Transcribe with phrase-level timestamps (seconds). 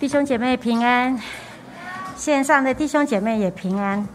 [0.00, 1.14] 弟兄姐妹平安，
[2.16, 4.08] 线上的弟兄姐妹也平安。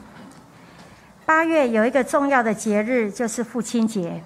[1.27, 4.19] 八月有一个重要的节日，就是父亲节。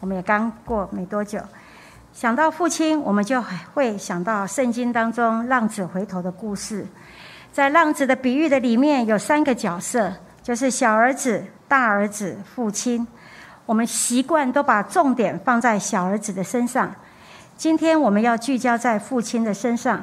[0.00, 1.38] 我们也刚过没多久，
[2.14, 6.86] 想到父亲，我们就会想到圣经当中浪子回头的故事。
[7.52, 10.10] 在浪子的比喻的里面有三个角色，
[10.42, 13.06] 就是小儿子、大儿子、父亲。
[13.66, 16.94] 我们习惯都把重点放在小儿子的身上，
[17.58, 20.02] 今天我们要聚焦在父亲的身上。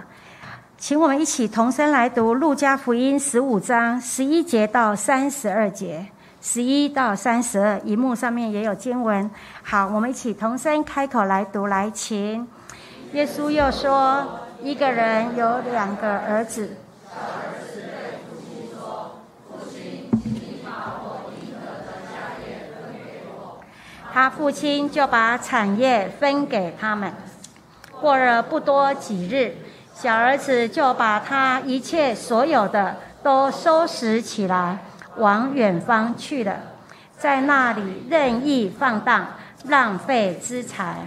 [0.80, 6.06] 请我们一起同声来读《路加福音》十五章十一节到三十二节，
[6.42, 9.30] 十一到三十二，荧幕上面也有经文。
[9.62, 12.48] 好，我们一起同声开口来读，来，请。
[13.12, 14.26] 耶稣又说
[14.64, 16.78] ：“一个人有两个儿子。”
[24.14, 27.12] 他父亲就把产业分给他们。
[28.00, 29.58] 过了不多几日。
[30.02, 34.78] 小儿子就把他一切所有的都收拾起来，
[35.18, 36.56] 往远方去了，
[37.18, 39.28] 在那里任意放荡，
[39.66, 41.06] 浪费资财，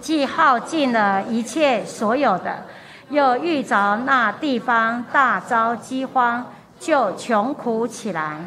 [0.00, 2.64] 既耗尽了一切所有的，
[3.10, 6.46] 又遇着那地方大遭饥荒，
[6.78, 8.38] 就穷苦起来。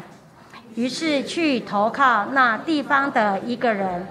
[0.74, 4.08] 于是去投靠那地方的一个人，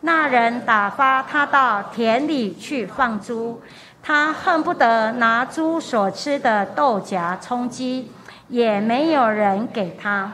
[0.00, 3.60] 那人打发他到田里去放猪。
[4.06, 8.12] 他恨不得拿猪所吃的豆荚充饥，
[8.46, 10.30] 也没有人给他。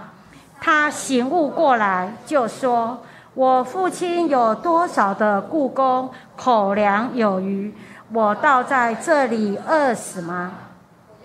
[0.60, 7.74] 他醒悟过来，就说：“我父亲有多少的故宫，口粮有余，
[8.12, 10.52] 我倒在这里饿死吗？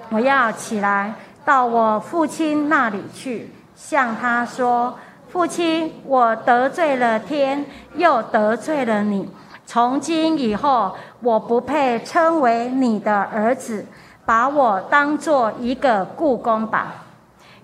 [0.10, 9.30] 我要起来到我父亲那里去，向他说：父亲，我得罪了天，又得罪了你。”
[9.68, 13.86] 从今以后，我不配称为你的儿子，
[14.26, 17.04] 把我当做一个故宫吧。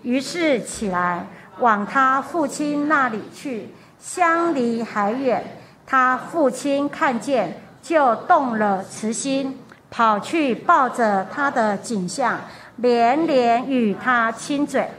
[0.01, 1.25] 于是起来
[1.59, 5.45] 往他父亲那里去，相离还远。
[5.85, 9.57] 他父亲看见，就动了慈心，
[9.89, 12.37] 跑去抱着他的景象，
[12.75, 14.89] 连连与他亲嘴。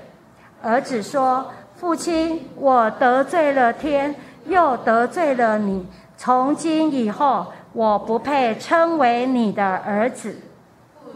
[0.62, 4.14] 儿子说：“父亲，我得罪了天，
[4.46, 5.86] 又得罪了你。”
[6.24, 10.40] 从今以后，我不配称为你的儿子。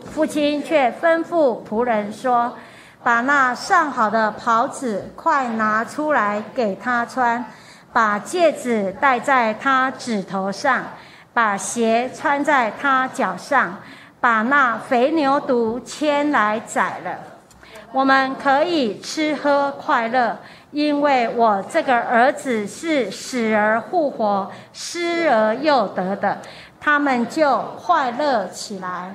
[0.05, 2.55] 父亲却吩咐仆人说
[3.03, 7.43] ：“把那上好的袍子快拿出来给他穿，
[7.91, 10.85] 把戒指戴在他指头上，
[11.33, 13.79] 把鞋穿在他脚上，
[14.21, 17.13] 把那肥牛犊牵来宰了。
[17.93, 20.37] 我们可以吃喝快乐。”
[20.71, 26.39] 因为我这个儿子是死而复活、失而又得的，
[26.79, 29.15] 他们就快乐起来。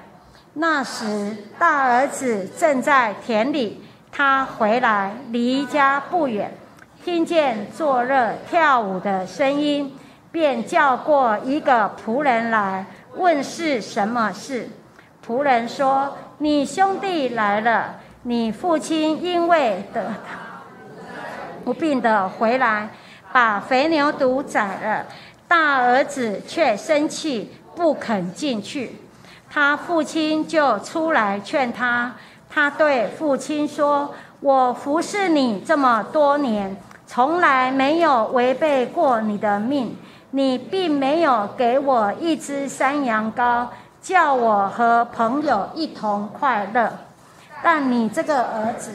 [0.53, 6.55] 那时，大儿子正在田里，他回来离家不远，
[7.03, 9.95] 听见作乐跳舞的声音，
[10.31, 12.85] 便叫过一个仆人来
[13.15, 14.69] 问是什么事。
[15.25, 20.03] 仆人说：“你兄弟来了，你父亲因为得。”
[21.63, 22.89] 不病的回来，
[23.31, 25.05] 把肥牛犊宰了。
[25.47, 28.95] 大儿子却生气，不肯进去。
[29.49, 32.13] 他父亲就出来劝他。
[32.49, 36.75] 他对父亲说：“我服侍你这么多年，
[37.05, 39.95] 从来没有违背过你的命。
[40.31, 43.67] 你并没有给我一只山羊羔，
[44.01, 46.91] 叫我和朋友一同快乐。
[47.61, 48.91] 但你这个儿子。”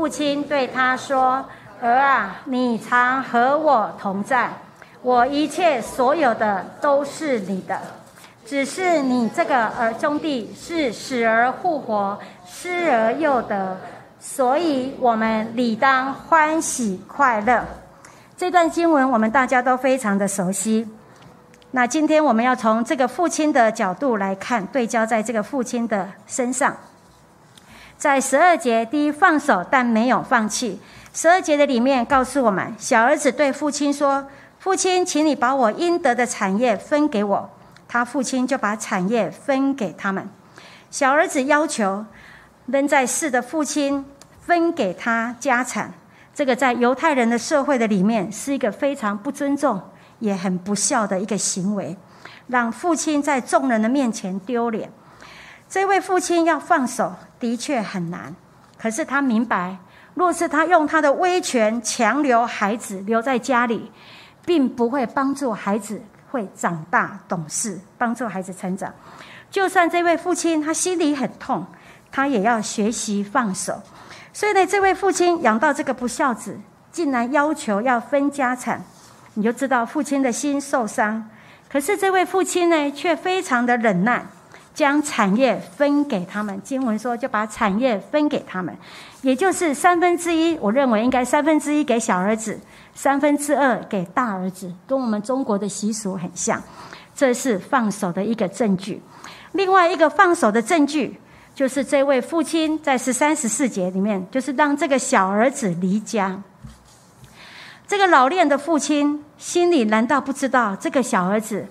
[0.00, 1.44] 父亲对他说
[1.78, 4.50] ：“儿啊，你常和我同在，
[5.02, 7.78] 我一切所有的都是你的。
[8.46, 13.76] 只是你这个儿兄弟是死而复活，失而又得，
[14.18, 17.62] 所以我们理当欢喜快乐。”
[18.38, 20.88] 这段经文我们大家都非常的熟悉。
[21.72, 26.74] 那今天我们要从这个父亲的角度来看，对焦在这个父亲的身上。
[28.00, 30.80] 在十二节，第一放手，但没有放弃。
[31.12, 34.26] 十二节的里面告诉我们，小儿子对父亲说
[34.58, 37.50] ：“父亲，请你把我应得的产业分给我。”
[37.86, 40.26] 他父亲就把产业分给他们。
[40.90, 42.06] 小儿子要求
[42.64, 44.02] 仍在世的父亲
[44.40, 45.92] 分给他家产，
[46.34, 49.78] 这个在犹太人的社会的里面是一个非常不尊重、
[50.20, 51.94] 也很不孝的一个行为，
[52.46, 54.90] 让父亲在众人的面前丢脸。
[55.70, 57.14] 这位父亲要放手。
[57.38, 58.36] 的确很难，
[58.76, 59.78] 可是他明白，
[60.12, 63.90] 若是他用他的威权强留孩子留在家里，
[64.44, 68.92] 并不会帮助孩子会长大懂事，帮助孩子成长。
[69.50, 71.64] 就算这位父亲他心里很痛，
[72.12, 73.80] 他也要学习放手。
[74.34, 76.60] 所以呢，这位父亲养到这个不孝子，
[76.92, 78.84] 竟然要求要分家产，
[79.32, 81.26] 你就知道父亲的心受伤。
[81.72, 84.26] 可是这位父亲呢，却非常的忍耐，
[84.80, 86.58] 将产业分给他们。
[86.64, 88.74] 经文说，就把产业分给他们，
[89.20, 90.56] 也就是三分之一。
[90.58, 92.58] 我认为应该三分之一给小儿子，
[92.94, 96.62] 三分之二给大儿子，跟我们中国的习俗很像。
[97.14, 99.02] 这是放手的一个证据。
[99.52, 101.20] 另外一个放手的证据。
[101.52, 106.40] 就是这位父亲在十三十四节里面，就是让这个小儿子离家。
[107.86, 111.66] 这个老练的父亲心里难道不知道，这个小儿子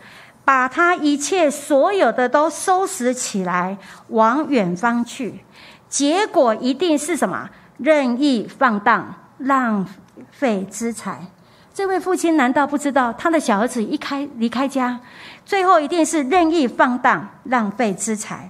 [0.50, 5.46] 把他一切所有的都收拾起来，往远方去，
[5.88, 7.48] 结果一定是什么？
[7.78, 9.86] 任意放荡，浪
[10.31, 11.24] 费资财。
[11.72, 15.00] 这位父亲难道不知道，他的小儿子一开离开家，
[15.46, 18.50] 最后一定是任意放荡，浪费资财。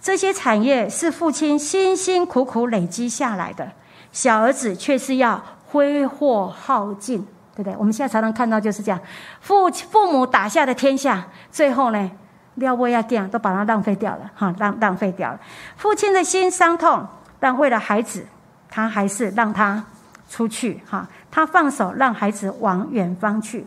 [0.00, 3.70] 这些产业是父亲辛辛苦苦累积下来的，
[4.10, 7.76] 小儿子却是要挥霍耗尽，对不对？
[7.76, 9.00] 我们现在常常看到就是这样，
[9.40, 12.10] 父父母打下的天下，最后呢，
[12.56, 15.38] 廖威亚店都把它浪费掉了，哈，浪浪费掉了。
[15.76, 17.06] 父亲的心伤痛，
[17.38, 18.26] 但为了孩子，
[18.68, 19.84] 他还是让他
[20.28, 23.66] 出去，哈，他放手让孩子往远方去。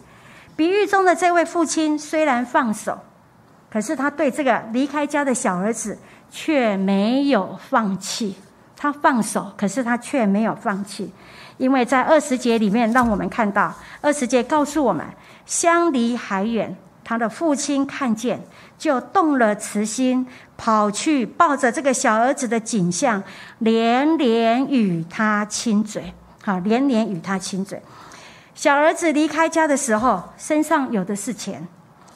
[0.55, 2.99] 比喻中的这位父亲虽然放手，
[3.69, 5.97] 可是他对这个离开家的小儿子。
[6.29, 8.35] 却没有放弃，
[8.75, 11.09] 他放手，可是他却没有放弃，
[11.57, 15.05] 因为在二十节里面，让我们看到二十节告诉我们，
[15.45, 18.41] 相离还远，他的父亲看见，
[18.77, 23.23] 就动了慈心，跑去抱着这个小儿子的景象，
[23.59, 26.13] 连连与他亲嘴，
[26.43, 27.81] 好，连连与他亲嘴。
[28.53, 31.67] 小儿子离开家的时候，身上有的是钱，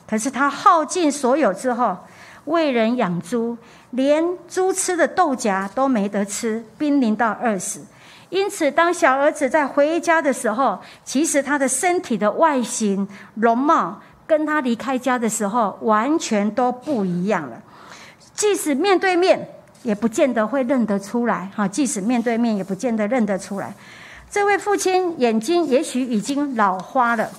[0.07, 1.97] 可是他耗尽所有之后，
[2.45, 3.57] 为人养猪。
[3.91, 7.85] 连猪吃的豆荚都没得吃，濒临到饿死。
[8.31, 13.05] 因此，当小儿子在回家的时候，其实他的身体的外形、
[13.35, 17.61] 容貌，跟他离开家的时候完全都不一样了。
[18.33, 19.49] 即使面对面，
[19.83, 21.51] 也不见得会认得出来。
[21.53, 23.73] 哈，即使面对面，也不见得认得出来。
[24.29, 27.29] 这位父亲眼睛也许已经老花了，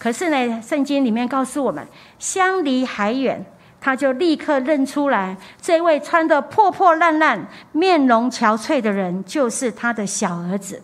[0.00, 1.86] 可是呢，圣经里面告诉我们，
[2.18, 3.46] 相离还远。
[3.84, 10.80] 他就立刻认出来，这位穿得破破烂烂、面容憔悴的人，就是他的小儿子。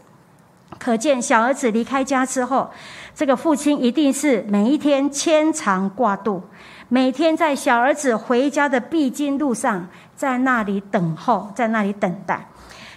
[0.81, 2.69] 可见，小儿子离开家之后，
[3.15, 6.43] 这个父亲一定是每一天牵肠挂肚，
[6.89, 9.87] 每天在小儿子回家的必经路上，
[10.17, 12.49] 在那里等候，在那里等待。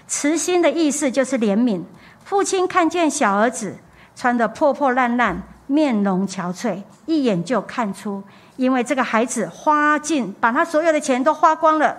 [0.07, 1.83] 慈心的意思就是怜悯。
[2.23, 3.77] 父亲看见小儿子
[4.15, 8.23] 穿得破破烂烂、面容憔悴，一眼就看出。
[8.57, 11.95] 因为这个孩子花尽，把他所有的钱都花光了，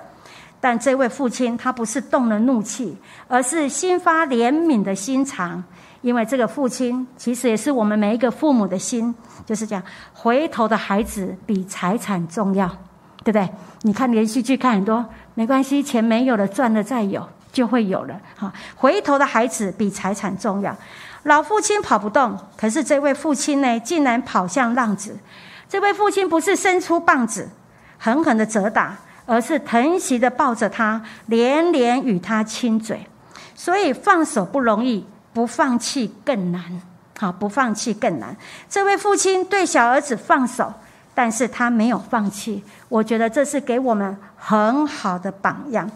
[0.61, 2.97] 但这位父亲他不是动了怒气，
[3.29, 5.63] 而是心发怜悯的心肠。
[6.03, 9.15] 因为这个父亲其实也是我们每一个父母的心，
[9.47, 9.83] 就是这样。
[10.13, 12.67] 回头的孩子比财产重要，
[13.23, 13.49] 对不对？
[13.83, 18.21] 你看连续剧看很多，没关系，钱没有了，赚了再有就会有了。
[18.37, 20.77] 哈，回头的孩子比财产重要。
[21.23, 25.17] 老父亲跑不动，可是这位父亲呢，竟然跑向浪子。
[25.73, 27.49] 这位父亲不是伸出棒子，
[27.97, 33.07] 狠狠的责打，而是疼惜的抱着他，连连与他亲嘴。
[33.55, 36.83] 所以放手不容易，不放弃更难。
[37.19, 38.37] 好，不放弃更难。
[38.69, 40.71] 这位父亲对小儿子放手，
[41.15, 42.63] 但是他没有放弃。
[42.91, 45.91] 我觉得这是给我们很好的榜样。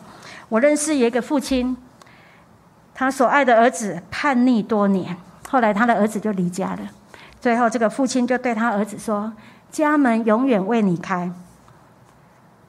[0.48, 1.76] 我认识一个父亲，
[2.94, 5.14] 他所爱的儿子叛逆多年，
[5.50, 6.78] 后来他的儿子就离家了。
[7.38, 9.30] 最后，这个父亲就对他儿子说。
[9.76, 11.30] 家门永远为你开。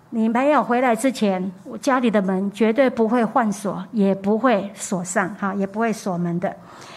[0.09, 6.53] 你没有回来之前，我家里的门绝对不会换锁，也不会锁上，哈，也不会锁门的。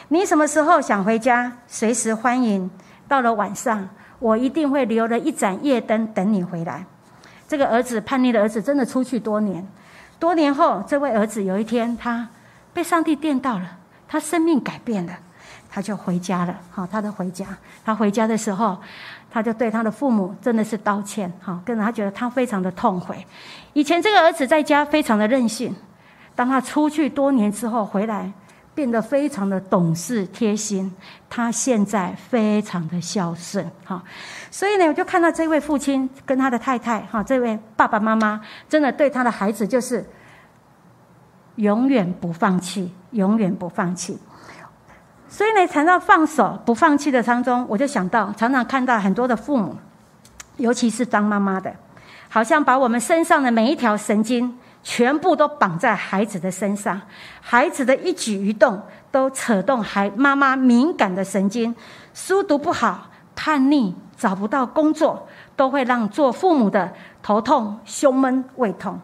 [0.08, 2.68] 你什么时候想回家，随时欢迎。
[3.06, 3.88] 到了晚上，
[4.18, 6.84] 我一定会留了一盏夜灯等你回来。
[7.46, 9.64] 这个儿子叛逆的儿子，真的出去多年。
[10.18, 12.28] 多年后，这位儿子有一天，他
[12.74, 15.12] 被上帝电到了，他生命改变了，
[15.70, 16.56] 他就回家了。
[16.72, 17.46] 好，他的回家，
[17.84, 18.76] 他回家的时候。
[19.30, 23.24] 他就对他的父母真的是道歉，哈，跟着他觉得他非常的痛悔。
[23.72, 25.74] 以前这个儿子在家非常的任性，
[26.34, 28.32] 当他出去多年之后回来，
[28.74, 30.92] 变得非常的懂事贴心。
[31.28, 34.02] 他现在非常的孝顺，哈。
[34.50, 40.04] 所以呢，我就看到这位父亲跟他的太太，哈，这位爸爸妈妈真的对他的孩子就是
[41.56, 44.18] 永远不放弃，永远不放弃。
[45.32, 49.76] 所以呢，谈到放手不放弃的当中，我就想到，常常看到很多的父母，
[50.56, 51.72] 尤其是当妈妈的，
[52.28, 57.00] 好像把我们身上的每一条神经全部都绑在孩子的身上，
[57.40, 58.82] 孩子的一举一动
[59.12, 61.74] 都扯动孩妈妈敏感的神经，
[62.12, 63.06] 书读不好、
[63.36, 69.00] 叛逆、找不到工作，都会让做父母的头痛、胸闷、胃痛。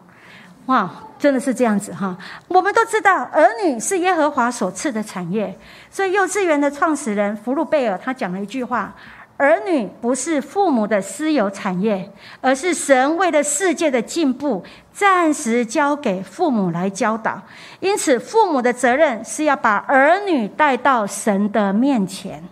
[0.67, 2.15] 哇，真的是这样子哈！
[2.49, 5.57] 我们都知道，儿女是耶和华所赐的产业。
[5.89, 8.93] 所以，幼稚园的创始人福禄贝尔他讲了一句话
[9.37, 17.41] ：“儿女不是父母的私有产业，而是神为了世界的进步，暂时交给父母来教导。
[17.79, 22.43] 因此，父母的责任是要把儿女带到神的面前。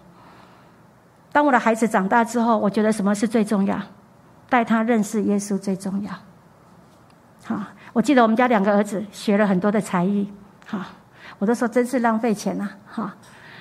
[1.33, 3.77] 当我的孩子长大之后，我觉得什么是最重要？
[4.47, 6.11] 带他认识耶稣最重要。
[7.45, 7.61] 好。”
[7.95, 10.29] 我记得我们家两个儿子学了很多的才艺，
[10.67, 10.85] 哈，
[11.39, 13.15] 我都说真是浪费钱呐，哈，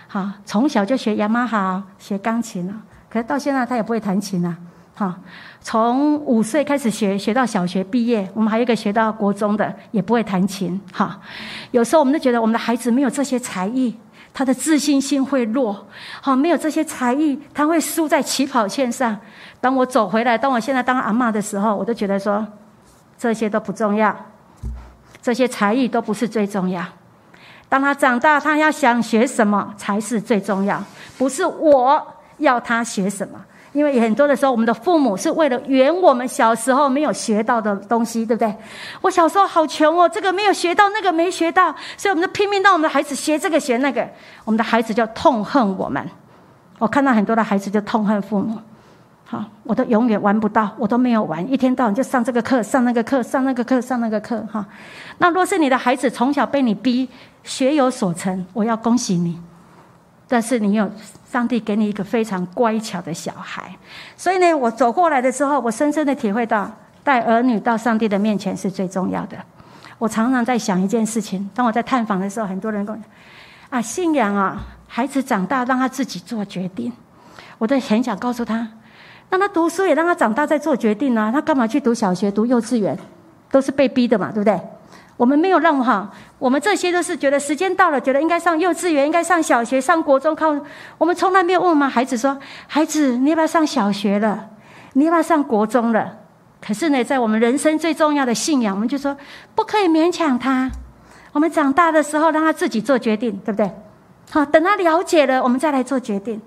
[0.08, 2.74] 好，从小就学雅马哈，学钢琴了，
[3.08, 4.56] 可是到现在他也不会弹琴了，
[4.96, 5.16] 哈，
[5.60, 11.20] 从五岁开始学，学到小学毕业，我们还有一个学到国中的也不会弹琴，哈，
[11.70, 13.96] 有时候我们都觉得我们的孩子没有这些才艺，
[14.32, 15.86] 他的自信心会弱，
[16.20, 19.16] 好，没有这些才艺，他会输在起跑线上。
[19.60, 22.44] 当我走回来，当我现在当阿妈的时候，我都觉得说。
[23.24, 24.14] 这些都不重要，
[25.22, 26.84] 这些才艺都不是最重要。
[27.70, 30.84] 当他长大，他要想学什么才是最重要，
[31.16, 33.42] 不是我要他学什么。
[33.72, 38.54] 因为很多的时候，我们的父母是为了圆我们小时候没有学到的东西，对不对？
[39.00, 44.06] 我小时候好穷哦，这个没有学到，那个没学到，所以我们就拼命让我们的孩子学这个学那个，
[44.44, 46.06] 我们的孩子就痛恨我们。
[46.78, 48.58] 我看到很多的孩子就痛恨父母。
[49.26, 54.64] 好，我都永远玩不到，我都没有玩，一天到晚就上这个课，上那个课，上那个课，上那个课，哈。
[55.18, 57.08] 那若是你的孩子从小被你逼
[57.42, 59.40] 学有所成，我要恭喜你。
[60.28, 60.90] 但是你有
[61.30, 63.74] 上帝给你一个非常乖巧的小孩，
[64.16, 66.70] 所以呢，我走过来的时候，我深深的体会到，
[67.02, 69.36] 带儿女到上帝的面前是最重要的。
[69.98, 73.00] 我常常在想一件事情，当我在探访的时候，很多人跟我
[73.70, 76.92] 啊，信仰啊，孩子长大让他自己做决定，
[77.58, 78.68] 我都很想告诉他。
[79.34, 81.28] 让他读书，也让他长大再做决定啊！
[81.32, 82.96] 他干嘛去读小学、读幼稚园？
[83.50, 84.60] 都是被逼的嘛，对不对？
[85.16, 90.36] 我们没有让哈，我们这些都是觉得时间到了，觉得应该上幼稚园，应该上小学、上国中。
[90.36, 90.56] 靠，
[90.98, 92.38] 我们从来没有问我们孩子说
[92.68, 94.50] ：“孩子，你要不要上小学了？
[94.92, 96.16] 你要不要上国中了？”
[96.64, 99.16] 可是呢，在我们人生最重要的信仰，我们就说
[99.56, 100.70] 不可以勉强他。
[101.32, 103.68] 我们长大的时候，让他自己做决定，对不对？
[104.30, 106.40] 好，等他了解了，我们再来做决定。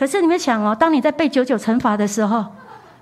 [0.00, 2.42] 可是你们想哦，当你在背九九乘法的时候，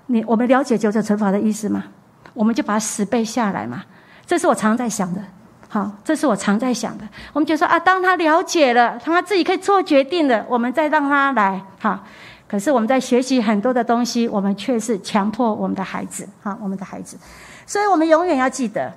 [0.07, 1.85] 你我们了解九九乘法的意思吗？
[2.33, 3.81] 我们就把它十背下来嘛。
[4.27, 5.21] 这是我常在想的，
[5.69, 7.05] 好，这是我常在想的。
[7.31, 12.03] 我们就说啊，当他了解了，他自己可以做决定的，我们再让他来，好。
[12.49, 17.17] 可是我们在学习很多的东西，我们却是强迫我们的孩子，好，我们的孩子。
[17.65, 18.91] 所以我们永远要记得，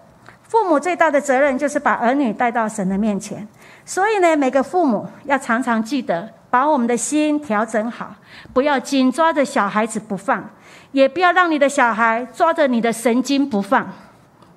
[0.49, 3.47] 父母最大的责任就是把儿女带到神的面前。
[3.85, 6.29] 所以呢，每个父母要常常记得。
[6.53, 8.15] 把我们的心调整好，
[8.53, 10.51] 不要紧抓着小孩子不放，
[10.91, 13.83] 也不要让你的小孩抓着你的神经不放，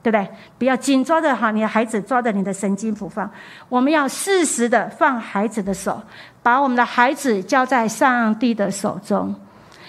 [0.03, 0.29] 对不对？
[0.57, 3.31] 不要紧抓着哈你的孩子抓着你的神经不放。
[3.69, 6.03] 我们要适时的放孩子的手，
[6.43, 9.33] 把我们的孩子交在上帝的手中，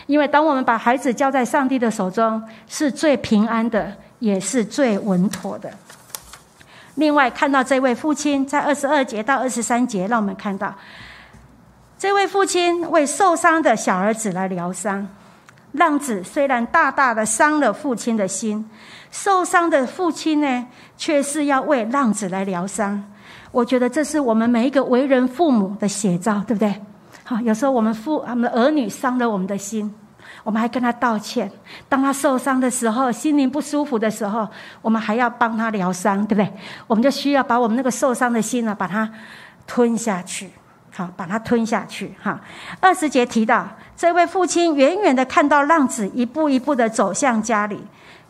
[0.06, 5.68] 因为当我们把孩子交在上帝的手中，是最平安的，也是最稳妥的。
[6.94, 10.72] 另外，看到这位父亲在二十二节到二十三节，让我们看到。
[11.98, 15.08] 这位父亲为受伤的小儿子来疗伤，
[15.72, 18.68] 浪子虽然大大的伤了父亲的心，
[19.10, 20.66] 受伤的父亲呢，
[20.98, 23.02] 却是要为浪子来疗伤。
[23.50, 26.74] 我觉得这是我们每一个为人父母的写照，对不对？
[27.24, 29.90] 好，有时候我们父我们的儿女伤了我们的心，
[30.44, 31.50] 我们还跟他道歉。
[31.88, 34.46] 当他受伤的时候，心灵不舒服的时候，
[34.82, 36.52] 我们还要帮他疗伤，对不对？
[36.86, 39.10] 我们就需要把我们那个受伤的心呢，把它
[39.66, 40.50] 吞下去。
[40.96, 42.14] 好，把它吞下去。
[42.22, 42.40] 哈，
[42.80, 47.78] 二十节提到，这位父亲远远的看到浪子一步一步的走向家里，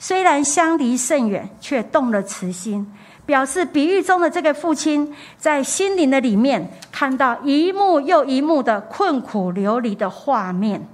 [0.01, 2.93] 虽然相离甚远，却动了慈心，
[3.25, 10.85] 表示比喻中的这个父亲在心灵的里面看到一幕又一幕的困苦流离的画面，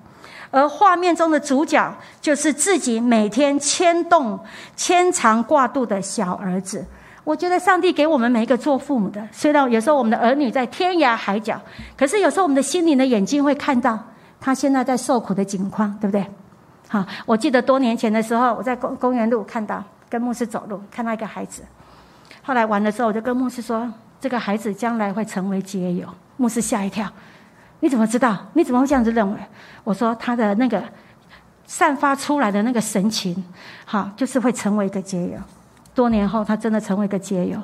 [0.50, 4.38] 而画面中的主角就是自己每天牵动、
[4.76, 6.84] 牵肠挂肚的小儿子。
[7.24, 11.60] 我觉得上帝给我们每一个做父母的，虽然有时候我们的儿女在天涯海角，
[11.96, 13.98] 可是有时候我们的心灵的眼睛会看到
[14.40, 16.26] 他现在在受苦的境况，对不对？
[16.88, 21.62] 好，我记得多年前的时候，我在公公园路看到跟牧师走路，看到一个孩子，
[22.42, 23.88] 后来完了之后，我就跟牧师说，
[24.20, 26.06] 这个孩子将来会成为结友。
[26.36, 27.08] 牧师吓一跳，
[27.80, 28.36] 你怎么知道？
[28.54, 29.38] 你怎么会这样子认为？
[29.84, 30.82] 我说他的那个
[31.66, 33.44] 散发出来的那个神情，
[33.84, 35.38] 好，就是会成为一个结友。
[35.94, 37.60] 多年后，他真的成为一个结友，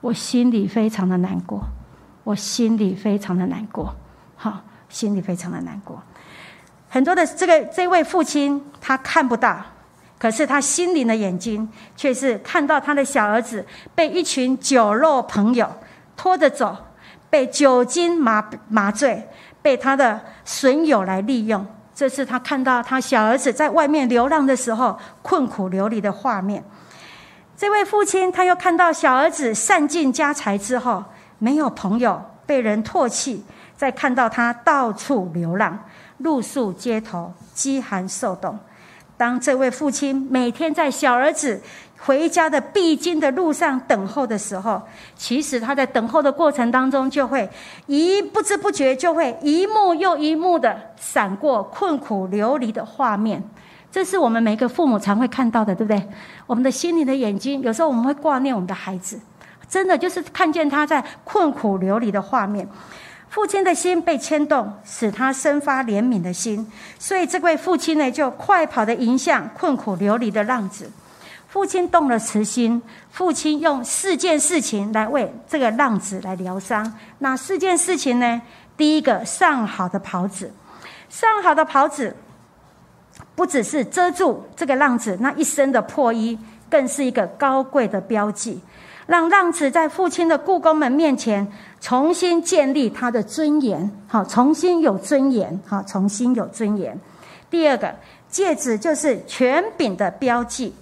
[0.00, 1.62] 我心里非常的难过，
[2.24, 3.94] 我心里非常的难过，
[4.36, 6.02] 好，心里非常的难过。
[6.88, 9.60] 很多的这个这位父亲，他看不到，
[10.18, 15.70] 可是他心灵的眼睛却是看到他的小儿子被一群酒肉朋友
[16.16, 16.74] 拖着走，
[17.28, 19.28] 被酒精麻麻醉，
[19.60, 21.66] 被他的损友来利用。
[21.94, 26.64] 这是他看到他小儿子在外面流浪的时候困苦流离的画面。
[27.56, 31.02] 这位父亲他又看到小儿子散尽家财之后，
[31.38, 33.42] 没有朋友，被人唾弃，
[33.74, 35.78] 再看到他到处流浪。
[36.18, 38.58] 露宿街头，饥寒受冻。
[39.16, 41.60] 当这位父亲每天在小儿子
[41.98, 44.82] 回家的必经的路上等候的时候，
[45.14, 47.48] 其实他在等候的过程当中，就会
[47.86, 53.42] 一不知不觉就会一幕又一幕的闪过困苦流离的画面。
[53.96, 56.06] 这是我们每个父母常会看到的，对不对？
[56.46, 59.18] 我们的心灵的眼睛，有时候我们会挂念我们的孩子，
[59.70, 62.68] 真的就是看见他在困苦流离的画面。
[63.30, 70.92] 父亲的心被牵动，使他生发怜悯的心，所以这位父亲呢，就快跑的迎向困苦流离的浪子。
[71.48, 76.92] 父亲动了慈心，父亲用四件事情来为这个浪子来疗伤。
[77.20, 78.42] 哪四件事情呢？
[78.76, 80.52] 第一个，上好的袍子。
[81.08, 82.14] 上好的袍子，
[83.36, 86.36] 不只是遮住这个浪子那一身的破衣，
[86.68, 88.60] 更是一个高贵的标记。
[89.06, 91.46] 让浪子在父亲的故宫门面前
[91.80, 96.98] 重新建立他的尊严，好，重新有尊严，好，重新有尊严。
[97.48, 97.94] 第二个
[98.28, 100.74] 戒指就是权柄的标记，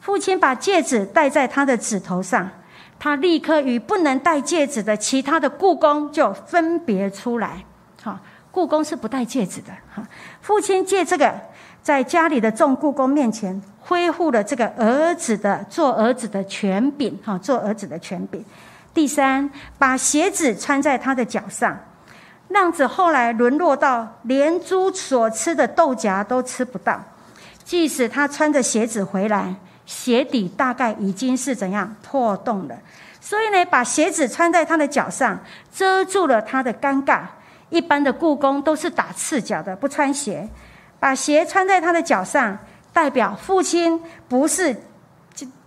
[0.00, 2.50] 父亲把戒指戴在他的指头上，
[2.98, 7.64] 他立刻与不能戴戒指的其他的故宫就分别出来。
[8.02, 8.18] 好，
[8.50, 9.72] 故宫是不戴戒指的。
[9.94, 10.06] 哈，
[10.42, 11.32] 父亲借这个
[11.84, 13.62] 在家里的众故宫面前。
[13.86, 18.42] 恢复了这个儿子的做儿子的权柄，哈，做儿子的权柄。
[18.94, 21.78] 第三，把鞋子穿在他的脚上。
[22.48, 26.98] 浪子后来沦落到连猪所吃的豆荚都吃不到，
[27.62, 29.54] 即使他穿着鞋子回来，
[29.84, 32.74] 鞋底大概已经是怎样破洞了。
[33.20, 35.38] 所以呢，把鞋子穿在他的脚上，
[35.70, 37.20] 遮住了他的尴尬。
[37.68, 40.48] 一般的故宫都是打赤脚的，不穿鞋，
[41.04, 42.56] 把鞋穿在他的脚上。
[42.94, 44.74] 代表父亲不是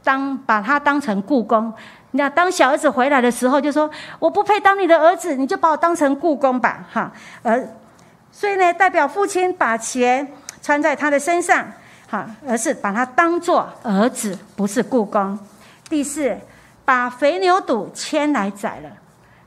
[0.02, 1.71] 当把他当成故宫，
[2.12, 7.12] 那当小儿子回来的时候，就说我不配当你的儿子，你就把我当成故宫吧，哈。
[7.43, 7.67] 而
[8.32, 10.26] 所以呢，代表父亲把鞋
[10.62, 11.69] 穿在他的身上，
[12.10, 15.38] 哈，而是把他当做儿子，不是故宫。
[15.88, 16.36] 第四，
[16.84, 18.89] 把肥牛肚牵来宰了，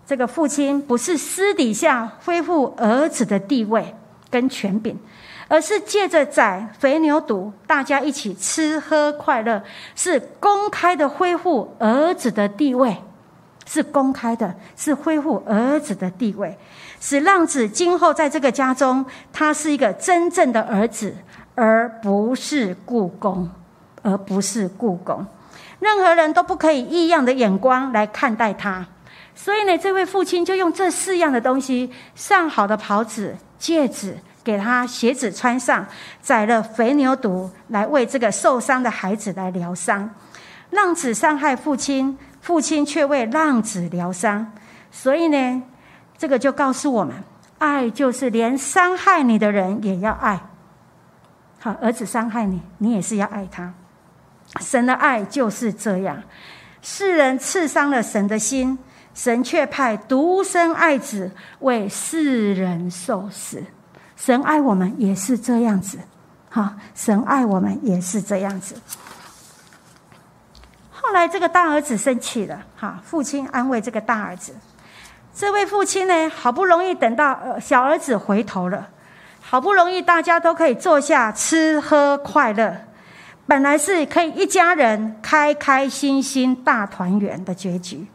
[0.06, 3.94] 这个父亲不是私底下恢复儿子的地位
[4.30, 4.96] 跟权柄。
[5.50, 9.60] 而是借着宰肥牛肚，大家一起吃喝快乐，
[9.96, 12.96] 是公开的恢复儿子的地位，
[13.66, 16.56] 是公开的，是恢复儿子的地位，
[17.00, 21.12] 使浪子今后在这个家中，他是一个真正的儿子，
[21.56, 23.50] 而不是故宫，
[24.02, 25.26] 而不是故宫，
[25.80, 28.86] 任何人都不可以异样的眼光来看待他。
[29.34, 34.16] 所以呢，这位父亲就用这四样的东西：上好的袍子、戒指。
[34.42, 35.86] 给他鞋子穿上，
[36.20, 40.10] 宰了肥牛犊来为这个受伤的孩子来疗伤。
[40.70, 44.52] 浪子伤害父亲，父亲却为浪子疗伤。
[44.90, 45.62] 所以呢，
[46.16, 47.14] 这个就告诉我们，
[47.58, 50.40] 爱就是连伤害你的人也要爱。
[51.58, 53.74] 好，儿子伤害你，你也是要爱他。
[54.60, 56.22] 神的爱就是这样。
[56.82, 58.78] 世人刺伤了神的心，
[59.12, 63.62] 神却派独生爱子为世人受死。
[64.22, 65.98] 神爱我们也是这样子，
[66.50, 66.76] 哈！
[66.94, 68.74] 神爱我们也是这样子。
[70.90, 73.00] 后来这个大儿子生气了，哈！
[73.02, 74.54] 父亲安慰这个大儿子。
[75.34, 78.90] 这位父亲呢，好不容易等到小儿子回头了，
[79.40, 82.76] 好不容易大家都可以坐下吃喝快乐，
[83.46, 88.06] 本来是可以一家人开开心心大团圆的结局。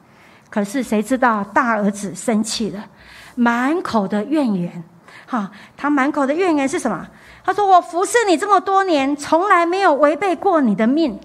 [0.52, 2.86] 可是谁知道大儿子生气了，
[3.34, 4.84] 满口的怨言。
[5.26, 7.06] 哈，他满口的怨言是什么？
[7.44, 11.20] 他说：“我服侍你这么多年，从来没有违背过你的命。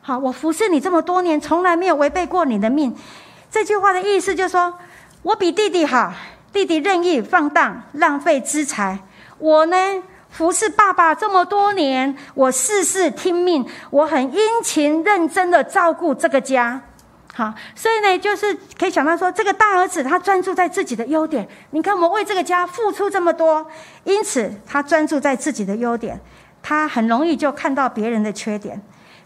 [0.00, 2.96] 好，我服侍你这么多年，从来没有违背过你的命。”
[3.50, 4.72] 这句话的意思就是说，
[5.22, 6.12] 我比弟弟好，
[6.52, 8.98] 弟弟任意放荡、浪费资财，
[9.38, 9.76] 我呢
[10.30, 16.80] 服侍爸爸这么多年，我事事听命，我很殷勤认真的照顾这个家。
[17.36, 21.46] 好，所以呢，就是可以想到说，这个大儿子他专注在自己的优点。
[21.72, 23.70] 你看，我们为这个家付出这么多，
[24.04, 26.18] 因此他专注在自己的优点，
[26.62, 28.80] 他很容易就看到别人的缺点，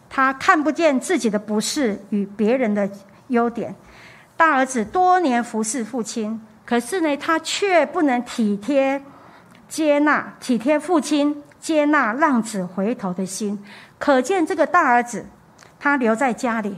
[0.08, 2.90] 他看不见自己的不是与别人的
[3.28, 3.72] 优点。
[4.36, 9.00] 大儿子多年服侍父亲，可是呢，他却不能体贴、
[9.68, 13.64] 接纳、体贴父亲、接纳浪子回头的心。
[14.00, 15.26] 可见这个大儿子，
[15.78, 16.76] 他留在家里。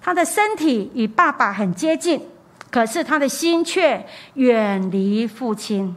[0.00, 2.20] 他的身体与爸爸很接近，
[2.70, 5.94] 可是他的心却远离父亲。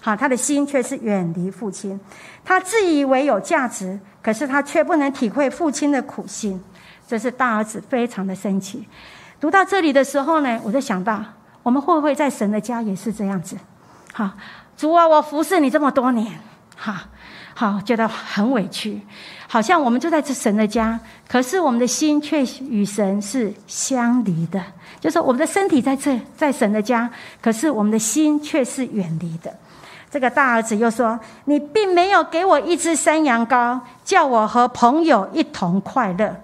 [0.00, 1.98] 好，他的心却是远离父亲。
[2.44, 6.62] 他自以为有价值，可是他却不能体会父亲的苦心。
[7.06, 8.86] 这是大儿子非常的生气。
[9.40, 11.24] 读到这里的时候呢，我就想到，
[11.62, 13.56] 我们会不会在神的家也是这样子？
[14.12, 14.30] 好，
[14.76, 16.38] 主啊，我服侍你这么多年，
[16.76, 17.08] 哈，
[17.58, 19.00] 好，觉得很委屈。
[19.48, 20.96] 好像我们就在这神的家，
[21.28, 24.62] 可是我们的心却与神是相离的。
[25.00, 27.10] 就是我们的身体在这，在神的家，
[27.42, 29.52] 可是我们的心却是远离的。
[30.08, 36.36] 这个大儿子又说：“你并没有给我一只山羊羔，叫我和朋友一同快乐。”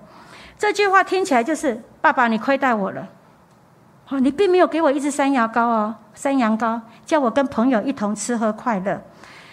[0.59, 3.07] 这句话听起来就是爸爸，你亏待我了。
[4.09, 9.01] 哦，你并没有给我一只山羊羔哦，山羊羔叫我跟朋友一同吃喝快乐。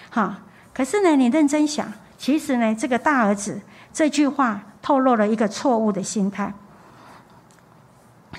[0.09, 0.39] 哈，
[0.73, 1.91] 可是呢，你认真想。
[2.17, 3.59] 其实呢，这个大儿子
[3.91, 6.53] 这句话透露了一个错误的心态，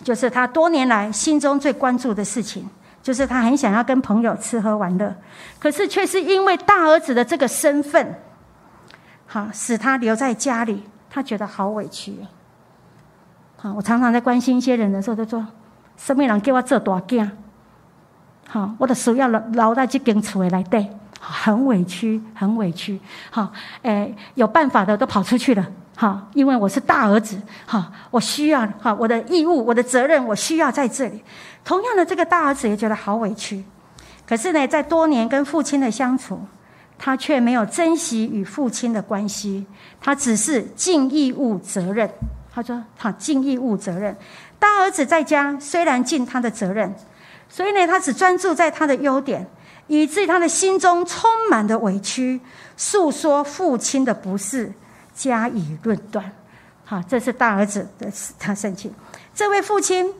[0.04, 2.70] 就是他多年来心中最关注的事情，
[3.02, 5.12] 就是他很想要跟朋友吃喝玩乐，
[5.58, 8.14] 可是却是因为大儿子的这个身份，
[9.26, 12.16] 好使他留在家里，他觉得好委屈。
[13.56, 15.44] 好，我常常在关心一些人的时候，都说
[15.98, 17.28] ：“什么人叫我做大囝？
[18.46, 20.88] 好，我的手要留留在这间厝来对。”
[21.24, 22.98] 很委屈，很委屈。
[23.30, 25.64] 好，诶，有办法的都跑出去了。
[25.94, 27.40] 好，因为我是大儿子。
[27.64, 31.22] 好，我需要，好，我的义务，我的责任，我需要在这里。
[31.64, 33.64] 同样的，这个大儿子也觉得好委屈。
[34.26, 36.40] 可是呢，在多年跟父亲的相处，
[36.98, 39.64] 他却没有珍惜与父亲的关系。
[40.00, 42.10] 他只是尽义务责任。
[42.54, 44.14] 他说：“他尽义务责任。
[44.58, 46.94] 大儿子在家虽然尽他的责任，
[47.48, 49.46] 所以呢，他只专注在他的优点。”
[49.88, 52.40] 以至他的心中充满的委屈，
[52.76, 54.72] 诉说父亲的不是，
[55.14, 56.32] 加以论断。
[56.84, 58.06] 好，这是大儿子的
[58.38, 58.92] 他生气。
[59.34, 60.12] 这位父亲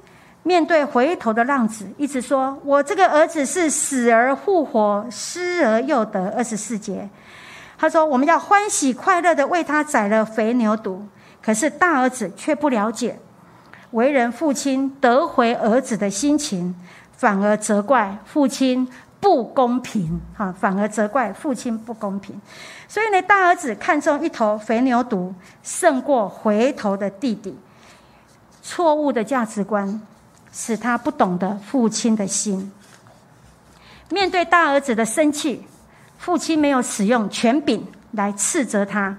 [0.43, 7.09] 面对回头的浪子，一直说：“我这个儿子是死而复活，失而又得。”二十四节，
[7.79, 10.99] 他说：“我们要欢喜快乐的为他宰了肥牛犊。”
[11.43, 13.19] 可是大儿子却不了解
[13.91, 16.75] 为人父亲得回儿子的心情，
[17.13, 18.89] 反而责怪父亲。
[19.23, 22.39] 不公平，哈，反而责怪父亲不公平。
[22.89, 25.33] 所以呢，大儿子看中一头肥牛犊，
[25.63, 27.57] 胜过回头的弟弟。
[28.63, 30.03] 错误的价值观
[30.53, 32.73] 使他不懂得父亲的心。
[34.09, 35.65] 面对大儿子的生气，
[36.19, 39.17] 父亲没有使用权柄来斥责他，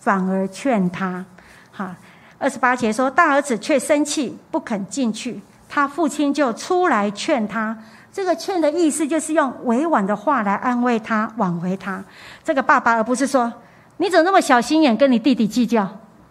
[0.00, 1.24] 反而劝他。
[1.70, 1.94] 哈，
[2.38, 7.78] 二十八节说，大儿子却生气，不肯进去，他父亲就出来劝他。
[8.14, 12.00] 这个劝的意思就是用委婉的话来安慰他、挽回他。
[12.44, 13.52] 这个爸爸，而不是说
[13.96, 15.84] 你怎么那么小心眼，跟你弟弟计较。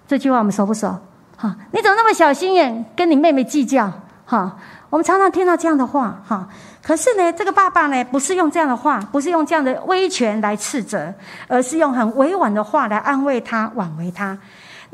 [0.07, 0.97] 这句话我们熟不熟？
[1.35, 3.91] 哈，你怎么那么小心眼，跟你妹妹计较？
[4.25, 4.57] 哈，
[4.89, 6.21] 我们常常听到这样的话。
[6.25, 6.47] 哈，
[6.81, 11.13] 可是呢，这个爸爸呢，不是用这样的话，不是用这样的威权来斥责，
[11.49, 14.37] 而是用很委婉的话来安慰他、挽回他。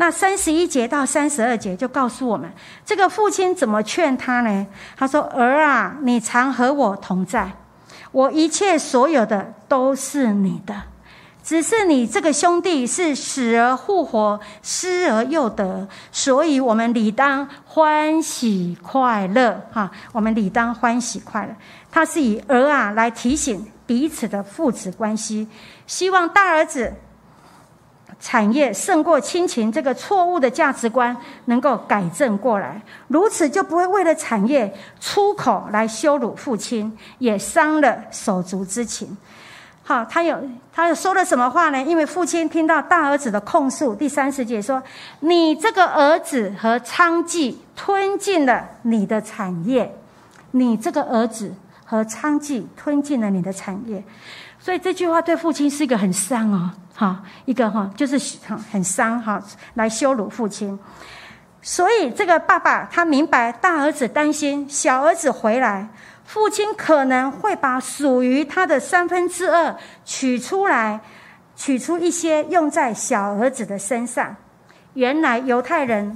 [0.01, 2.49] 那三十一节到三十二节就告诉我们，
[2.85, 4.65] 这个父亲怎么劝他呢？
[4.95, 7.51] 他说：“儿啊，你常和我同在，
[8.13, 10.73] 我一切所有的都是你的，
[11.43, 19.61] 只是你这个兄弟是死而复活，失而又得，所以我们理当欢喜快乐。
[19.73, 21.53] 哈，我们理当欢喜快乐。
[21.91, 25.45] 他是以儿啊来提醒彼此的父子关系，
[25.85, 26.93] 希望大儿子。”
[28.19, 39.17] 产业胜过亲情，这个错误的价值观能够改正过来，如此就不会为了产业出口来羞辱父亲，也伤了手足之情。
[39.83, 40.37] 好，他有
[40.71, 41.81] 他有说了什么话呢？
[41.81, 44.83] 因为父亲听到大儿子的控诉，第三十节说
[45.21, 49.95] ：“你这个儿子和娼妓吞进了你的产业，
[50.51, 51.53] 你这个儿子
[51.85, 54.03] 和娼妓吞进了你的产业。”
[54.69, 56.69] 所以这句话对父亲是一个很伤哦。
[56.95, 59.41] 哈，一个哈，就是哈很伤哈，
[59.73, 60.77] 来羞辱父亲。
[61.59, 65.89] 所以这个爸爸他明白大儿子担心小儿子回来，
[66.23, 71.01] 父亲可能会把属于他的三分之二取出来，
[71.55, 74.35] 取出一些用在小儿子的身上。
[74.93, 76.15] 原来犹太人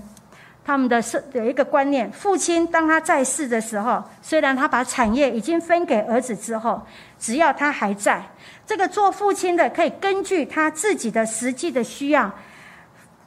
[0.65, 6.81] 他们的是有一个观念：父亲当他在世的时候，虽然他把产业已经分给儿子之后，
[7.19, 8.23] 只要他还在，
[8.65, 12.31] 这个做父亲的可以根据他自己的实际的需要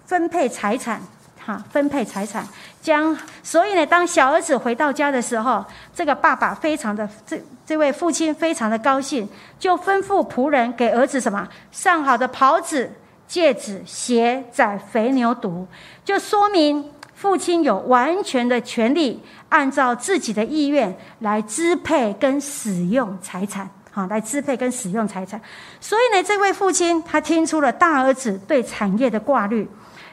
[0.05, 1.01] 分配财产。
[1.44, 2.44] 哈，分配财产，
[2.83, 12.90] 将所以呢，当小儿子回到家的时候，这个爸爸非常的这这位父亲非常的高兴，就吩咐仆人给儿子什么上好的袍子、
[13.29, 15.64] 戒指、鞋、宰肥牛犊，
[16.05, 25.41] 就说明父亲有完全的权利，按照自己的意愿来支配跟使用财产，好，来支配跟使用财产。
[25.81, 29.67] 所以呢，这位父亲他听出了大儿子对产业的挂虑。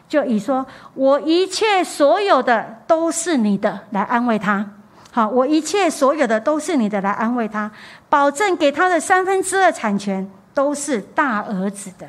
[0.07, 4.65] 就以说，我一切所有的都是你的，来安慰他。
[5.11, 7.69] 好，我一切所有的都是你的，来安慰他，
[8.07, 12.07] 保证给他的三分之二产权都是大儿子的。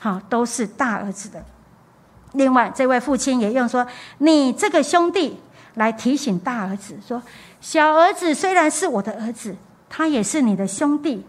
[0.00, 1.42] 好，都是大儿子的。
[2.32, 3.86] 另外，这位父亲也用说，
[4.18, 5.40] 你这个兄弟
[5.74, 7.22] 来提醒大儿子说，
[7.60, 9.56] 小儿子虽然是我的儿子，
[9.88, 11.24] 他也是你的兄弟。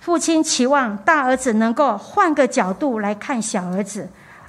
[0.00, 4.08] 父亲期望大儿子能够换个角度来看小儿子。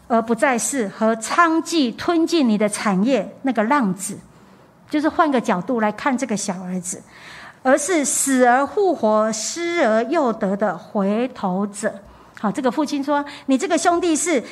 [0.09, 4.15] 而不再是和娼妓吞进你的产业那个浪子，
[4.89, 7.01] 就是换个角度来看这个小儿子，
[7.63, 11.91] 而是死而复活、失而又得的回头者。
[12.39, 14.43] 好，这个父亲说：“你这个兄弟是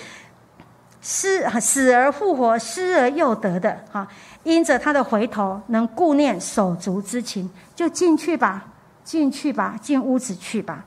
[1.01, 3.77] 失死而复活、失而又得的。
[3.91, 4.07] 哈，
[4.43, 8.63] 因着他的回头，能顾念手足之情，就进去吧，
[9.03, 10.85] 进去吧，进屋子去吧。”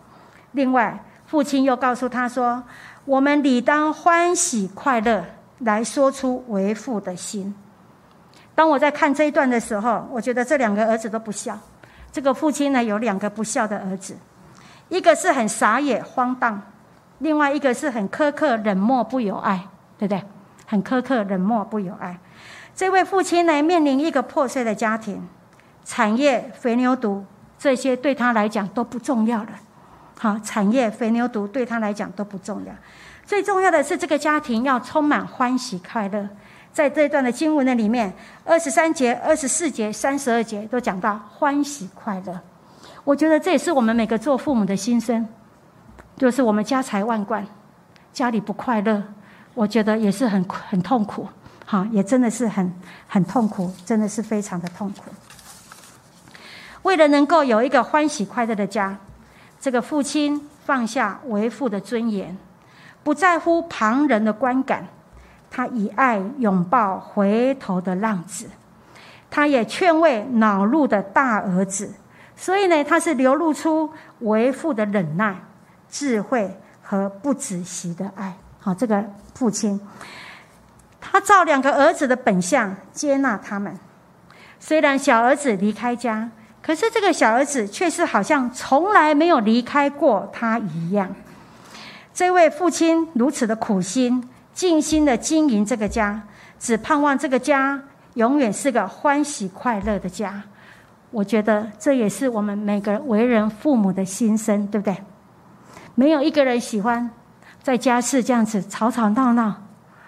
[0.53, 2.63] 另外，父亲又告诉他说。
[3.07, 5.23] 我们理当欢喜快乐，
[5.59, 7.55] 来说出为父的心。
[8.55, 11.59] 当我在看这一段的时候，我觉得这两个儿子都不孝。
[12.11, 14.17] 这个父亲呢，有两个不孝的儿子，
[14.89, 16.63] 一个是很傻野荒荡，
[17.19, 19.67] 另外一个是很苛刻冷漠不有爱，
[19.99, 20.23] 对不对？
[20.67, 22.19] 很苛刻冷漠不有爱。
[22.75, 25.29] 这位父亲呢，面临一个破碎的家庭，
[25.85, 27.23] 产业肥牛犊
[27.59, 29.51] 这些对他来讲都不重要了。
[30.19, 32.73] 好，产业肥牛犊对他来讲都不重要，
[33.25, 36.29] 最重要的是这个家庭要充满欢喜快乐。
[36.73, 38.13] 在这一段的经文的里面，
[38.45, 42.41] 二十三节、二十四节、三十二节都讲到欢喜快乐。
[43.05, 45.25] 我觉得这也是我们每个做父母的心声，
[46.17, 47.47] 就是我们家财万贯，
[48.13, 49.01] 家里不快乐，
[49.55, 51.27] 我觉得也是很很痛苦。
[51.67, 52.71] 哈，也真的是很
[53.09, 55.05] 很痛苦，真的是非常的痛苦。
[56.83, 58.97] 为了能够有一个欢喜快乐的家。
[59.59, 62.37] 这个父亲放下为父的尊严，
[63.03, 64.87] 不在乎旁人的观感，
[65.51, 68.47] 他以爱拥抱回头的浪子，
[69.31, 71.91] 他也劝慰恼怒的大儿子。
[72.37, 75.35] 所以呢，他是流露出为父的忍耐、
[75.89, 78.37] 智慧和不止息的爱。
[78.65, 79.79] 好，这个父亲，
[80.99, 83.79] 他照两个儿子的本相接纳他们。
[84.59, 86.31] 虽然小儿子离开家。
[86.67, 91.15] 可是这个小儿子却是好像从来没有离开过他一样。
[92.15, 96.23] 这位父亲如此的苦心、尽心的经营这个家，
[96.59, 97.79] 只盼望这个家
[98.15, 100.43] 永远是个欢喜快乐的家。
[101.11, 104.97] 我觉得这也是我们每个为人父母的心声，对不对？
[105.95, 107.11] 没有一个人喜欢
[107.65, 109.55] 在家是这样子吵吵闹闹，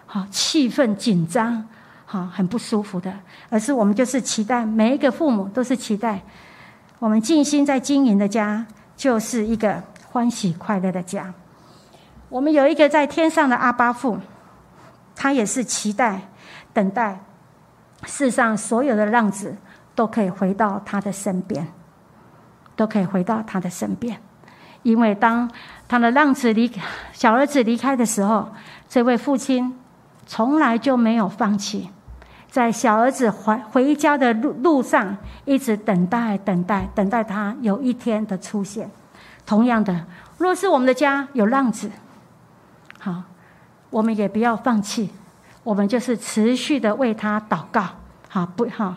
[0.04, 1.66] 好气氛紧张，
[2.04, 3.10] 好很不舒服的。
[3.48, 6.20] 而是我们就是期待每一个父母都是期待。
[6.98, 11.32] 我们尽心在经营的家，就是一个欢喜快乐的家。
[12.28, 14.18] 我们有一个在天上的阿巴父，
[15.14, 16.28] 他也是期待、
[16.74, 17.18] 等待
[18.04, 19.56] 世上所有的浪子
[19.94, 21.66] 都可以回到他的身边，
[22.76, 24.20] 都可以回到他的身边。
[24.82, 25.50] 因为当
[25.88, 26.70] 他的浪子离
[27.12, 28.48] 小儿子离开的时候，
[28.88, 29.78] 这位父亲
[30.26, 31.90] 从来就没有放弃。
[32.48, 38.90] 在小儿子回回家的路路上，一直等待、等待、等待他有一天的出现。
[39.44, 40.06] 同样的，
[40.38, 41.90] 若是我们的家有浪子，
[42.98, 43.22] 好，
[43.90, 45.10] 我们也不要放弃，
[45.62, 47.84] 我们就是持续的为他祷告，
[48.28, 48.94] 好不好？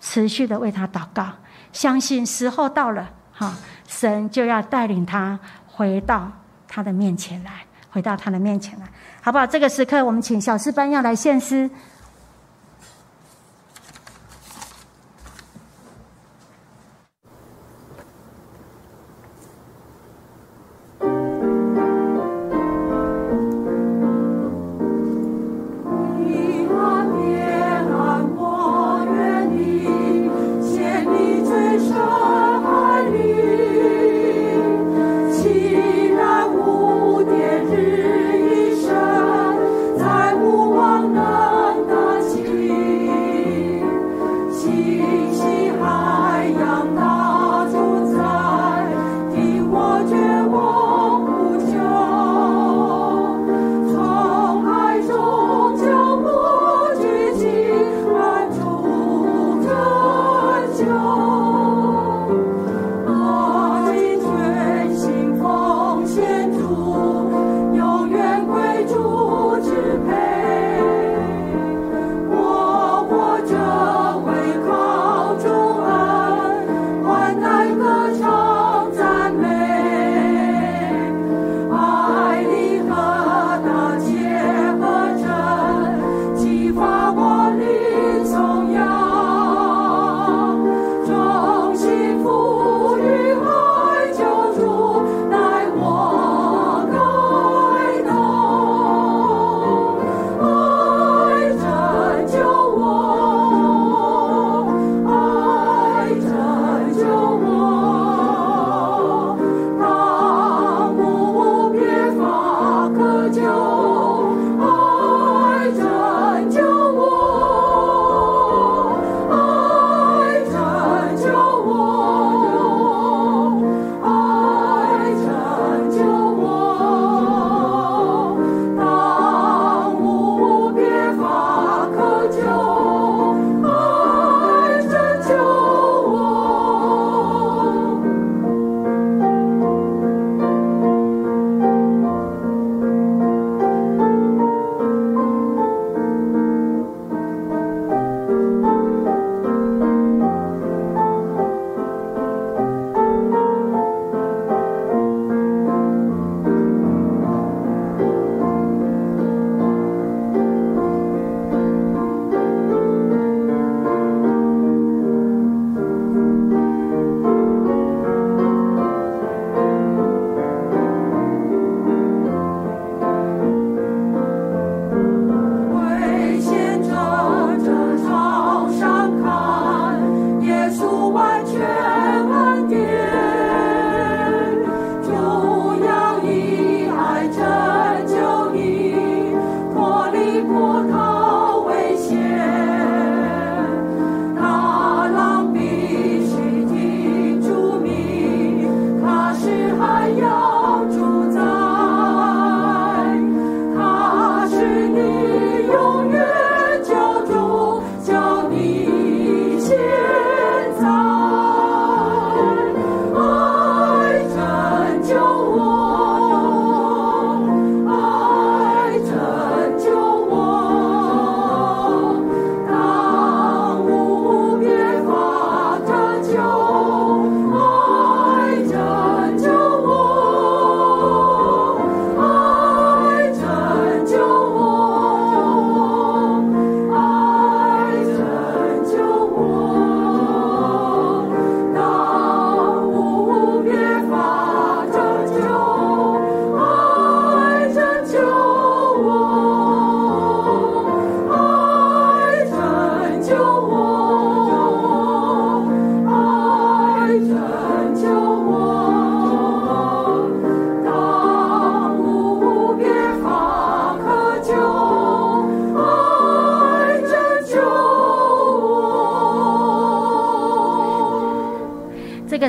[0.00, 1.26] 持续的为他祷告，
[1.72, 3.52] 相信时候到了，好，
[3.86, 5.38] 神就要带领他
[5.76, 6.32] 回到
[6.66, 7.50] 他的面前来，
[7.90, 8.86] 回到他的面前来，
[9.20, 9.46] 好不好？
[9.46, 11.68] 这个时刻，我们请小诗班要来献诗。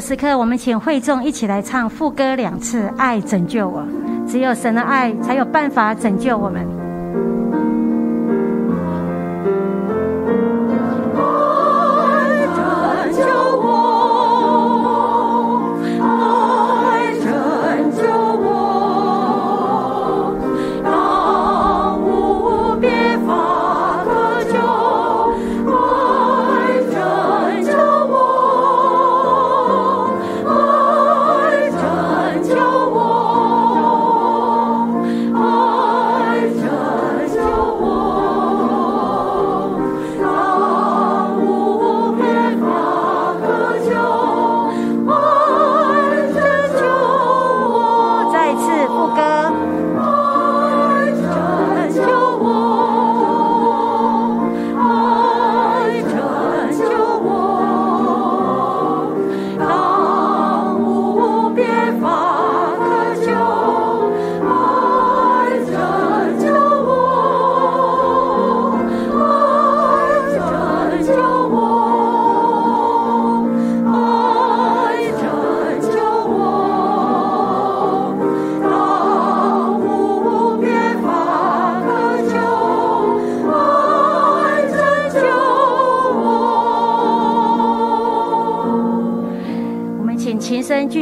[0.08, 3.82] 此刻，我们请会众一起来唱副歌两次，《爱拯救我》。
[4.26, 6.66] 只有神的爱，才有办法拯救我们。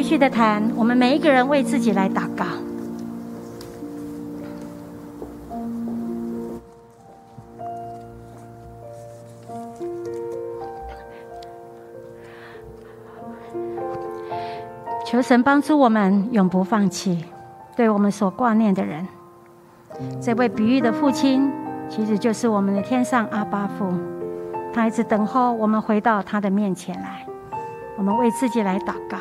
[0.06, 2.46] 续的谈，我们每一个人为自己来祷告。
[15.04, 17.26] 求神帮助我们永不放弃，
[17.76, 19.08] 对我们所挂念的人。
[20.22, 21.52] 这位比喻的父亲，
[21.90, 23.92] 其实就是我们的天上阿巴父，
[24.72, 27.26] 他一直等候我们回到他的面前来。
[27.98, 29.18] 我们为自己来祷告。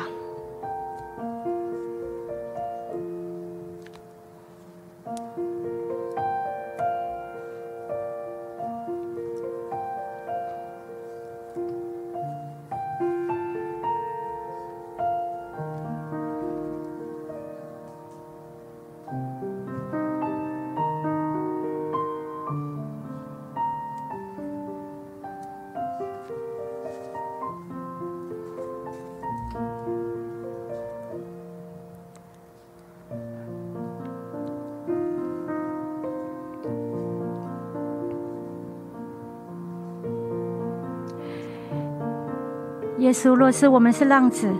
[43.05, 44.51] 耶稣，若是我们是浪子，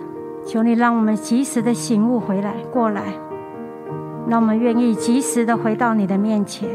[0.46, 3.02] 求你让我们及时的醒悟回来过来，
[4.28, 6.70] 让我们愿意及时的回到你的面前。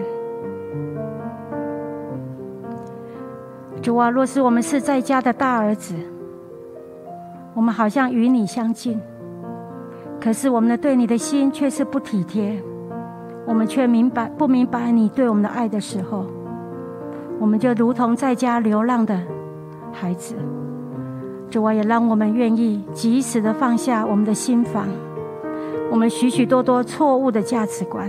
[3.81, 5.95] 主啊，若是我们是在家的大儿子，
[7.55, 9.01] 我们好像与你相近，
[10.21, 12.61] 可是我们的对你的心却是不体贴，
[13.47, 16.27] 我们却明白不明白你对我们的爱的时候，
[17.39, 19.17] 我们就如同在家流浪的
[19.93, 20.35] 孩子。
[21.51, 24.87] 主啊，也让我们愿意及时的放下我们的心房，
[25.91, 28.09] 我们许许多多错误的价值观。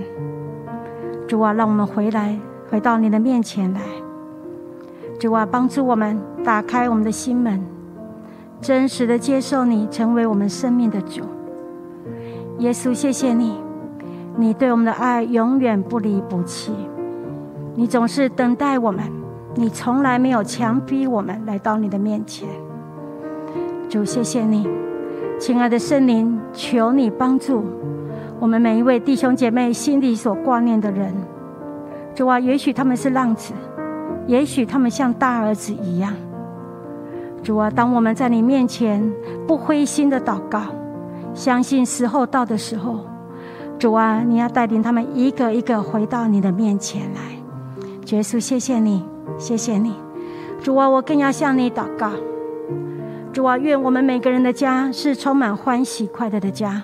[1.27, 2.37] 主啊，让我们回来，
[2.69, 3.81] 回到你的面前来。
[5.19, 7.65] 主啊，帮助我们打开我们的心门，
[8.61, 11.21] 真实的接受你，成为我们生命的主。
[12.59, 13.55] 耶稣，谢谢你，
[14.35, 16.71] 你对我们的爱永远不离不弃，
[17.73, 19.03] 你总是等待我们，
[19.55, 22.47] 你从来没有强逼我们来到你的面前。
[23.91, 24.65] 主，谢谢你，
[25.37, 27.65] 亲爱的圣灵，求你帮助
[28.39, 31.13] 我们每一位弟兄姐妹心里所挂念的人。
[32.15, 33.53] 主啊，也许他们是浪子，
[34.27, 36.13] 也许他们像大儿子一样。
[37.43, 39.03] 主啊，当我们在你面前
[39.45, 40.61] 不灰心的祷告，
[41.33, 43.01] 相信时候到的时候，
[43.77, 47.19] 主啊，你要带领他们一个一个回到你的面前来。
[48.15, 49.03] 耶稣，谢谢你，
[49.37, 49.93] 谢谢你。
[50.63, 52.09] 主啊，我更要向你祷告。
[53.33, 56.83] 主啊，愿我们每个人的家是充满欢喜快乐的家，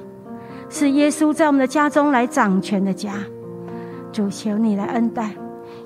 [0.70, 3.16] 是耶稣在我们的家中来掌权的家。
[4.14, 5.32] 主，求你来恩待，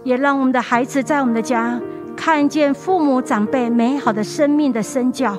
[0.03, 1.81] 也让我们的孩子在我们的家
[2.15, 5.35] 看见父母长辈美好的生命的身教。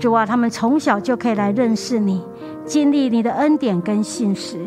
[0.00, 2.20] 主啊，他们从小就可以来认识你，
[2.64, 4.58] 经历你的恩典跟信实。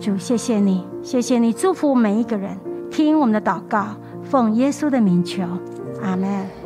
[0.00, 2.58] 主，谢谢你，谢谢你，祝福每一个人，
[2.90, 3.86] 听我们的祷告，
[4.24, 5.44] 奉耶稣的名求，
[6.02, 6.57] 阿门。